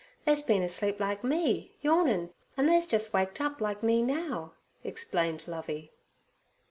They's 0.25 0.41
been 0.41 0.63
asleep 0.63 0.99
like 0.99 1.23
me,' 1.23 1.75
yawning, 1.81 2.31
'and 2.57 2.67
they's 2.67 2.87
jus' 2.87 3.13
waked 3.13 3.39
up 3.39 3.61
like 3.61 3.83
me 3.83 4.01
now,' 4.01 4.53
explained 4.83 5.47
Lovey. 5.47 5.91